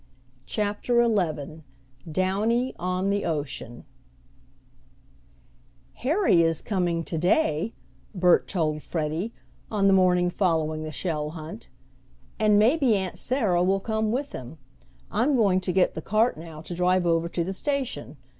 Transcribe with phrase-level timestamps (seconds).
[0.47, 1.61] CHAPTER XI
[2.11, 3.85] DOWNY ON THE OCEAN
[5.93, 7.75] "Harry is coming to day,"
[8.15, 9.31] Bert told Freddie,
[9.69, 11.69] on the morning following the shell hunt,
[12.39, 14.57] "and maybe Aunt Sarah will come with him.
[15.11, 18.17] I'm going to get the cart now to drive over to the station.